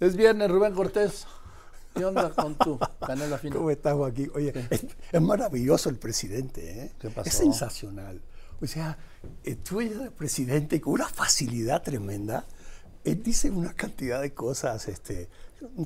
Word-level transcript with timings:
Es 0.00 0.16
viernes, 0.16 0.50
Rubén 0.50 0.74
Cortés. 0.74 1.26
¿Qué 1.94 2.04
onda 2.04 2.30
con 2.30 2.54
tu 2.56 2.78
canela 3.04 3.38
fina? 3.38 3.56
¿Cómo 3.56 3.70
estás, 3.70 3.94
Joaquín? 3.94 4.30
Oye, 4.34 4.52
es, 4.70 4.86
es 5.10 5.20
maravilloso 5.20 5.88
el 5.88 5.96
presidente, 5.96 6.84
¿eh? 6.84 6.92
¿Qué 7.00 7.10
pasó? 7.10 7.28
Es 7.28 7.34
sensacional. 7.34 8.20
O 8.60 8.66
sea, 8.66 8.96
eh, 9.44 9.56
tú 9.56 9.80
eres 9.80 9.98
el 10.00 10.12
presidente 10.12 10.80
con 10.80 10.92
una 10.94 11.08
facilidad 11.08 11.82
tremenda. 11.82 12.46
Él 13.04 13.22
dice 13.22 13.50
una 13.50 13.72
cantidad 13.74 14.20
de 14.20 14.32
cosas, 14.34 14.86
este, 14.86 15.28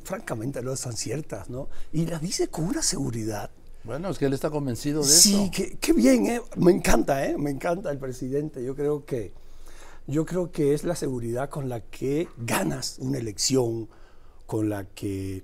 francamente 0.04 0.60
no 0.62 0.76
son 0.76 0.94
ciertas, 0.96 1.48
¿no? 1.48 1.68
Y 1.92 2.04
las 2.06 2.20
dice 2.20 2.48
con 2.48 2.64
una 2.66 2.82
seguridad. 2.82 3.50
Bueno, 3.84 4.10
es 4.10 4.18
que 4.18 4.26
él 4.26 4.32
está 4.34 4.50
convencido 4.50 5.00
de 5.02 5.08
Sí, 5.08 5.34
eso. 5.44 5.50
qué, 5.54 5.76
qué 5.78 5.92
bien, 5.94 6.26
¿eh? 6.26 6.42
Me 6.56 6.72
encanta, 6.72 7.24
¿eh? 7.26 7.38
Me 7.38 7.50
encanta 7.50 7.90
el 7.90 7.98
presidente. 7.98 8.62
Yo 8.62 8.76
creo 8.76 9.04
que, 9.06 9.32
yo 10.06 10.26
creo 10.26 10.50
que 10.52 10.74
es 10.74 10.84
la 10.84 10.96
seguridad 10.96 11.48
con 11.48 11.68
la 11.70 11.80
que 11.80 12.28
ganas 12.36 12.96
una 12.98 13.18
elección, 13.18 13.88
con 14.52 14.68
la 14.68 14.84
que 14.84 15.42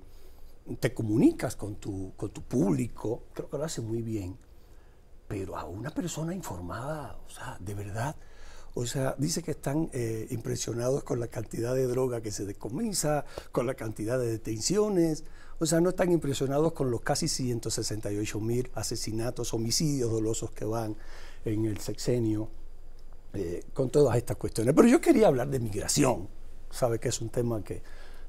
te 0.79 0.93
comunicas 0.93 1.55
con 1.55 1.77
tu, 1.77 2.13
con 2.15 2.29
tu 2.29 2.43
público. 2.43 3.23
Creo 3.33 3.49
que 3.49 3.57
lo 3.57 3.63
hace 3.63 3.81
muy 3.81 4.03
bien. 4.03 4.37
Pero 5.27 5.57
a 5.57 5.65
una 5.65 5.89
persona 5.89 6.35
informada, 6.35 7.17
o 7.25 7.29
sea, 7.31 7.57
de 7.59 7.73
verdad, 7.73 8.15
o 8.75 8.85
sea, 8.85 9.15
dice 9.17 9.41
que 9.41 9.49
están 9.49 9.89
eh, 9.93 10.27
impresionados 10.29 11.03
con 11.03 11.19
la 11.19 11.25
cantidad 11.25 11.73
de 11.73 11.87
droga 11.87 12.21
que 12.21 12.29
se 12.29 12.45
decomisa, 12.45 13.25
con 13.51 13.65
la 13.65 13.73
cantidad 13.73 14.19
de 14.19 14.27
detenciones. 14.27 15.23
O 15.57 15.65
sea, 15.65 15.81
no 15.81 15.89
están 15.89 16.11
impresionados 16.11 16.73
con 16.73 16.91
los 16.91 17.01
casi 17.01 17.27
168 17.27 18.39
mil 18.39 18.69
asesinatos, 18.75 19.55
homicidios 19.55 20.11
dolosos 20.11 20.51
que 20.51 20.65
van 20.65 20.95
en 21.45 21.65
el 21.65 21.79
sexenio, 21.79 22.51
eh, 23.33 23.63
con 23.73 23.89
todas 23.89 24.15
estas 24.17 24.37
cuestiones. 24.37 24.75
Pero 24.75 24.87
yo 24.87 25.01
quería 25.01 25.29
hablar 25.29 25.49
de 25.49 25.59
migración. 25.59 26.29
Sabe 26.69 26.99
que 26.99 27.09
es 27.09 27.19
un 27.21 27.29
tema 27.29 27.63
que 27.63 27.81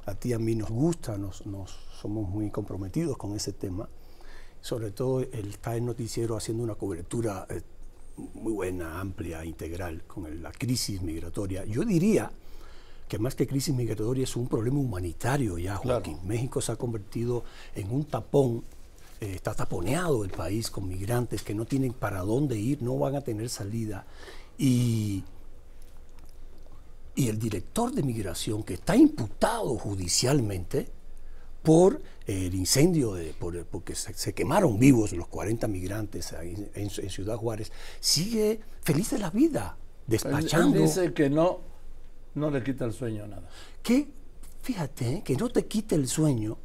a 0.07 0.15
ti 0.15 0.31
y 0.31 0.33
a 0.33 0.39
mí 0.39 0.55
nos 0.55 0.71
gusta, 0.71 1.17
nos, 1.19 1.47
nos 1.47 1.71
somos 2.01 2.29
muy 2.29 2.51
comprometidos 2.51 3.17
con 3.17 3.35
ese 3.37 3.53
tema. 3.53 3.89
Sobre 4.61 4.91
todo 4.91 5.21
él 5.21 5.49
está 5.51 5.77
en 5.77 5.87
noticiero 5.87 6.37
haciendo 6.37 6.63
una 6.63 6.75
cobertura 6.75 7.47
eh, 7.49 7.63
muy 8.35 8.53
buena, 8.53 9.01
amplia, 9.01 9.45
integral 9.45 10.03
con 10.07 10.27
el- 10.27 10.43
la 10.43 10.53
crisis 10.53 11.01
migratoria. 11.03 11.65
Yo 11.65 11.83
diría 11.85 12.31
que 13.09 13.19
más 13.19 13.35
que 13.35 13.47
crisis 13.47 13.75
migratoria 13.75 14.25
es 14.25 14.37
un 14.37 14.47
problema 14.49 14.79
humanitario 14.79 15.59
ya, 15.59 15.79
Claro. 15.79 16.05
Joaquín. 16.05 16.19
México 16.27 16.61
se 16.61 16.73
ha 16.73 16.77
convertido 16.77 17.45
en 17.75 17.91
un 17.91 18.05
tapón, 18.05 18.63
eh, 19.21 19.33
está 19.35 19.55
taponeado 19.55 20.25
el 20.25 20.31
país 20.31 20.71
con 20.71 20.87
migrantes 20.89 21.43
que 21.43 21.55
no 21.55 21.65
tienen 21.65 21.93
para 21.93 22.21
dónde 22.21 22.59
ir, 22.59 22.83
no 22.83 22.99
van 22.99 23.17
a 23.17 23.21
tener 23.23 23.49
salida. 23.49 24.05
Y, 24.59 25.25
y 27.15 27.29
el 27.29 27.39
director 27.39 27.93
de 27.93 28.03
migración, 28.03 28.63
que 28.63 28.75
está 28.75 28.97
imputado 28.97 29.77
judicialmente 29.77 30.89
por 31.63 32.01
el 32.27 32.55
incendio, 32.55 33.15
de, 33.15 33.35
por, 33.35 33.65
porque 33.67 33.95
se, 33.95 34.15
se 34.15 34.33
quemaron 34.33 34.79
vivos 34.79 35.13
los 35.13 35.29
40 35.29 35.69
migrantes 35.69 36.33
en, 36.33 36.71
en 36.75 36.91
Ciudad 36.91 37.37
Juárez, 37.37 37.73
sigue 37.99 38.61
feliz 38.83 39.11
de 39.11 39.19
la 39.19 39.31
vida, 39.31 39.77
él 39.77 39.85
despachando. 40.07 40.81
dice 40.81 41.13
que 41.13 41.29
no, 41.29 41.61
no 42.35 42.51
le 42.51 42.63
quita 42.63 42.85
el 42.85 42.93
sueño 42.93 43.27
nada. 43.27 43.49
que, 43.83 44.09
fíjate, 44.63 45.13
¿eh? 45.13 45.23
que 45.25 45.37
no 45.37 45.49
te 45.49 45.67
quite 45.67 45.95
el 45.95 46.09
sueño 46.09 46.59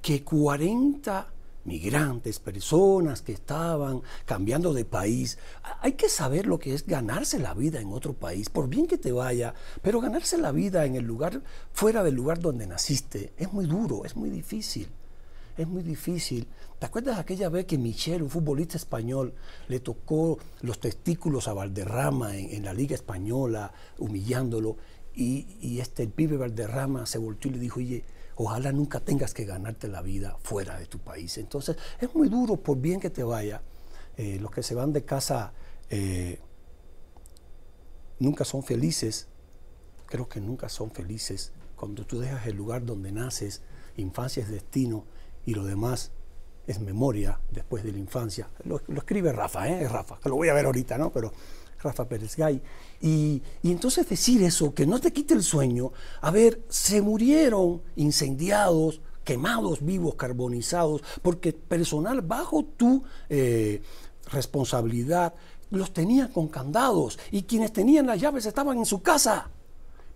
que 0.00 0.24
40 0.24 1.31
migrantes, 1.64 2.38
personas 2.38 3.22
que 3.22 3.32
estaban 3.32 4.02
cambiando 4.24 4.72
de 4.72 4.84
país, 4.84 5.38
hay 5.80 5.92
que 5.92 6.08
saber 6.08 6.46
lo 6.46 6.58
que 6.58 6.74
es 6.74 6.86
ganarse 6.86 7.38
la 7.38 7.54
vida 7.54 7.80
en 7.80 7.92
otro 7.92 8.12
país, 8.12 8.48
por 8.48 8.68
bien 8.68 8.86
que 8.86 8.98
te 8.98 9.12
vaya, 9.12 9.54
pero 9.82 10.00
ganarse 10.00 10.38
la 10.38 10.52
vida 10.52 10.84
en 10.84 10.96
el 10.96 11.04
lugar, 11.04 11.42
fuera 11.72 12.02
del 12.02 12.14
lugar 12.14 12.40
donde 12.40 12.66
naciste, 12.66 13.32
es 13.36 13.52
muy 13.52 13.66
duro, 13.66 14.04
es 14.04 14.16
muy 14.16 14.30
difícil. 14.30 14.88
Es 15.56 15.68
muy 15.68 15.82
difícil. 15.82 16.48
¿Te 16.78 16.86
acuerdas 16.86 17.18
aquella 17.18 17.50
vez 17.50 17.66
que 17.66 17.76
Michel, 17.76 18.22
un 18.22 18.30
futbolista 18.30 18.78
español, 18.78 19.34
le 19.68 19.80
tocó 19.80 20.38
los 20.62 20.80
testículos 20.80 21.46
a 21.46 21.52
Valderrama 21.52 22.36
en, 22.36 22.64
la 22.64 22.72
Liga 22.72 22.94
Española, 22.94 23.72
humillándolo? 23.98 24.78
Y, 25.14 25.78
este, 25.78 26.06
pibe 26.06 26.38
Valderrama 26.38 27.04
se 27.04 27.18
volteó 27.18 27.50
y 27.50 27.54
le 27.54 27.60
dijo, 27.60 27.80
oye, 27.80 28.02
ojalá 28.36 28.72
nunca 28.72 29.00
tengas 29.00 29.34
que 29.34 29.44
ganarte 29.44 29.88
la 29.88 30.02
vida 30.02 30.36
fuera 30.42 30.78
de 30.78 30.86
tu 30.86 30.98
país. 30.98 31.38
Entonces, 31.38 31.76
es 32.00 32.14
muy 32.14 32.28
duro, 32.28 32.56
por 32.56 32.78
bien 32.78 33.00
que 33.00 33.10
te 33.10 33.22
vaya. 33.22 33.62
eh, 34.16 34.38
los 34.40 34.50
que 34.50 34.62
se 34.62 34.74
van 34.74 34.92
de 34.92 35.04
casa 35.04 35.52
eh, 35.88 36.38
nunca 38.18 38.44
son 38.44 38.62
felices, 38.62 39.28
creo 40.06 40.28
que 40.28 40.40
nunca 40.40 40.68
son 40.68 40.90
felices. 40.90 41.52
Cuando 41.76 42.04
tú 42.06 42.20
dejas 42.20 42.46
el 42.46 42.56
lugar 42.56 42.84
donde 42.84 43.10
naces, 43.10 43.62
infancia 43.96 44.42
es 44.42 44.50
destino 44.50 45.04
y 45.44 45.54
lo 45.54 45.64
demás 45.64 46.12
es 46.66 46.80
memoria 46.80 47.40
después 47.50 47.82
de 47.82 47.92
la 47.92 47.98
infancia. 47.98 48.48
Lo, 48.64 48.80
escribe 48.96 49.32
Rafa, 49.32 49.68
¿eh? 49.68 49.88
Rafa, 49.88 50.18
lo 50.24 50.36
voy 50.36 50.48
a 50.48 50.54
ver 50.54 50.66
ahorita, 50.66 50.96
¿no? 50.96 51.10
Pero 51.10 51.32
Rafa 51.82 52.08
Pérez 52.08 52.36
Gay. 52.36 52.62
Y, 53.00 53.42
y 53.62 53.70
entonces 53.70 54.08
decir 54.08 54.42
eso, 54.42 54.72
que 54.72 54.86
no 54.86 55.00
te 55.00 55.12
quite 55.12 55.34
el 55.34 55.42
sueño, 55.42 55.92
a 56.20 56.30
ver, 56.30 56.62
se 56.68 57.02
murieron 57.02 57.82
incendiados, 57.96 59.00
quemados 59.24 59.84
vivos, 59.84 60.14
carbonizados, 60.14 61.02
porque 61.22 61.52
personal 61.52 62.22
bajo 62.22 62.64
tu 62.64 63.02
eh, 63.28 63.82
responsabilidad 64.30 65.34
los 65.70 65.92
tenían 65.92 66.28
con 66.28 66.48
candados 66.48 67.18
y 67.30 67.42
quienes 67.44 67.72
tenían 67.72 68.06
las 68.06 68.20
llaves 68.20 68.46
estaban 68.46 68.78
en 68.78 68.86
su 68.86 69.02
casa. 69.02 69.50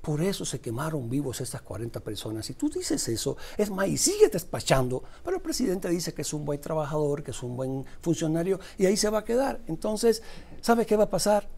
Por 0.03 0.21
eso 0.21 0.45
se 0.45 0.61
quemaron 0.61 1.11
vivos 1.11 1.41
estas 1.41 1.63
40 1.63 1.99
personas. 1.99 2.47
Si 2.47 2.55
tú 2.55 2.69
dices 2.69 3.09
eso, 3.09 3.37
es 3.57 3.71
más, 3.71 3.89
y 3.89 3.97
sigue 3.97 4.29
despachando, 4.29 5.03
pero 5.25 5.39
el 5.39 5.43
presidente 5.43 5.89
dice 5.89 6.15
que 6.15 6.23
es 6.23 6.33
un 6.33 6.45
buen 6.45 6.61
trabajador, 6.61 7.25
que 7.25 7.33
es 7.33 7.43
un 7.43 7.57
buen 7.57 7.85
funcionario, 8.03 8.61
y 8.79 8.87
ahí 8.87 8.97
se 8.97 9.11
va 9.11 9.21
a 9.21 9.25
quedar. 9.25 9.61
Entonces, 9.67 10.23
¿sabe 10.61 10.87
qué 10.87 10.95
va 10.95 11.05
a 11.05 11.11
pasar? 11.11 11.49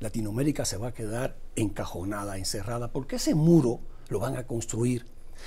Latinoamérica 0.00 0.64
se 0.64 0.78
va 0.78 0.88
a 0.88 0.94
quedar 0.94 1.36
encajonada, 1.56 2.38
encerrada, 2.38 2.90
porque 2.90 3.16
ese 3.16 3.34
muro 3.34 3.80
lo 4.08 4.18
van 4.18 4.36
a 4.36 4.46
construir. 4.46 5.06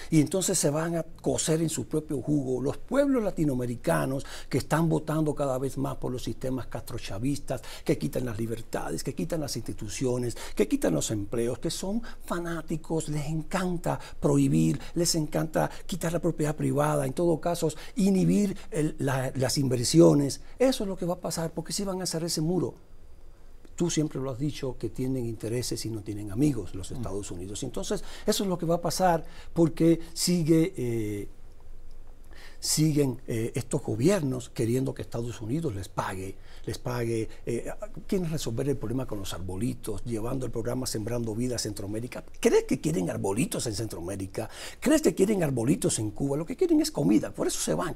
Y 0.10 0.22
entonces 0.22 0.58
se 0.58 0.72
van 0.72 0.96
a 0.96 1.04
coser 1.04 1.62
en 1.62 1.70
su 1.70 1.88
propio 1.88 2.20
jugo 2.20 2.62
los 2.62 2.78
pueblos 2.78 3.24
latinoamericanos 3.24 4.26
que 4.50 4.58
están 4.58 4.90
votando 4.90 5.36
cada 5.36 5.60
vez 5.60 5.78
más 5.78 5.98
por 5.98 6.12
los 6.12 6.24
sistemas 6.24 6.66
castrochavistas, 6.66 7.62
que 7.84 8.00
quitan 8.00 8.26
las 8.26 8.40
libertades, 8.40 9.04
que 9.04 9.14
quitan 9.14 9.42
las 9.42 9.56
instituciones, 9.56 10.36
que 10.56 10.68
quitan 10.68 10.96
los 10.96 11.12
empleos, 11.12 11.60
que 11.60 11.70
son 11.70 12.02
fanáticos, 12.26 13.08
les 13.10 13.28
encanta 13.28 14.00
prohibir, 14.20 14.80
les 14.96 15.14
encanta 15.14 15.70
quitar 15.86 16.12
la 16.12 16.20
propiedad 16.20 16.56
privada, 16.56 17.06
en 17.06 17.14
todo 17.14 17.40
caso, 17.40 17.70
inhibir 17.96 18.58
las 18.98 19.58
inversiones. 19.60 20.42
Eso 20.58 20.84
es 20.84 20.88
lo 20.88 20.98
que 20.98 21.06
va 21.06 21.16
a 21.16 21.22
pasar, 21.22 21.52
porque 21.52 21.72
si 21.74 21.84
van 21.84 22.02
a 22.02 22.06
hacer 22.06 22.24
ese 22.24 22.42
muro 22.42 22.93
tú 23.76 23.90
siempre 23.90 24.20
lo 24.20 24.32
has 24.32 24.40
dicho, 24.40 24.78
que 24.78 24.90
tienen 24.90 25.26
intereses 25.26 25.86
y 25.86 25.90
no 25.90 26.02
tienen 26.02 26.32
amigos 26.32 26.76
los 26.76 26.92
Estados 26.92 27.32
Unidos. 27.32 27.64
Entonces, 27.64 28.04
eso 28.26 28.44
es 28.44 28.50
lo 28.50 28.58
que 28.58 28.66
va 28.66 28.76
a 28.76 28.82
pasar 28.82 29.24
porque 29.54 30.00
sigue, 30.14 30.74
eh, 30.78 31.28
siguen 32.60 33.22
eh, 33.28 33.52
estos 33.56 33.82
gobiernos 33.82 34.50
queriendo 34.50 34.94
que 34.94 35.02
Estados 35.02 35.42
Unidos 35.42 35.76
les 35.76 35.90
pague, 35.90 36.36
les 36.66 36.78
pague, 36.78 37.28
eh, 37.46 37.70
quieren 38.08 38.30
resolver 38.30 38.70
el 38.70 38.78
problema 38.78 39.06
con 39.06 39.20
los 39.20 39.34
arbolitos, 39.34 40.04
llevando 40.06 40.46
el 40.46 40.52
programa 40.52 40.86
Sembrando 40.86 41.36
Vida 41.36 41.56
a 41.56 41.60
Centroamérica. 41.60 42.24
¿Crees 42.40 42.64
que 42.64 42.80
quieren 42.80 43.10
arbolitos 43.10 43.68
en 43.68 43.76
Centroamérica? 43.76 44.50
¿Crees 44.80 45.02
que 45.02 45.14
quieren 45.14 45.44
arbolitos 45.44 46.00
en 46.00 46.12
Cuba? 46.12 46.38
Lo 46.38 46.46
que 46.46 46.56
quieren 46.56 46.80
es 46.80 46.92
comida, 46.92 47.32
por 47.32 47.48
eso 47.48 47.60
se 47.60 47.74
van. 47.74 47.96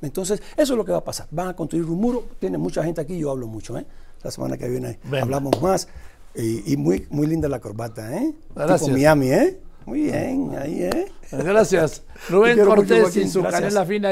Entonces, 0.00 0.40
eso 0.56 0.72
es 0.72 0.76
lo 0.76 0.84
que 0.84 0.92
va 0.92 0.98
a 0.98 1.04
pasar. 1.04 1.26
Van 1.30 1.48
a 1.48 1.56
construir 1.56 1.84
un 1.84 2.00
muro, 2.00 2.24
tiene 2.38 2.58
mucha 2.58 2.84
gente 2.84 3.00
aquí, 3.00 3.18
yo 3.18 3.30
hablo 3.30 3.46
mucho, 3.46 3.76
¿eh? 3.78 3.86
La 4.22 4.30
semana 4.30 4.56
que 4.56 4.68
viene 4.68 4.98
Venga. 5.04 5.22
hablamos 5.22 5.60
más. 5.62 5.88
Y, 6.34 6.72
y 6.72 6.76
muy, 6.76 7.06
muy 7.10 7.26
linda 7.26 7.48
la 7.48 7.60
corbata, 7.60 8.16
¿eh? 8.16 8.34
Gracias. 8.54 8.82
Tipo 8.82 8.92
Miami, 8.92 9.30
¿eh? 9.30 9.60
Muy 9.86 10.02
bien, 10.02 10.54
ahí, 10.58 10.82
¿eh? 10.82 11.06
Gracias. 11.32 12.02
Rubén 12.28 12.62
Cortés 12.62 13.16
y 13.16 13.26
su 13.28 13.42
canela 13.42 13.86
fina. 13.86 14.06